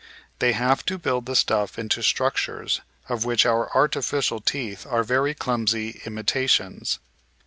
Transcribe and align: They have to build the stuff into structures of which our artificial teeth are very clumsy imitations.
They 0.39 0.53
have 0.53 0.83
to 0.85 0.97
build 0.97 1.27
the 1.27 1.35
stuff 1.35 1.77
into 1.77 2.01
structures 2.01 2.81
of 3.07 3.23
which 3.23 3.45
our 3.45 3.71
artificial 3.77 4.39
teeth 4.41 4.87
are 4.89 5.03
very 5.03 5.35
clumsy 5.35 6.01
imitations. 6.07 6.97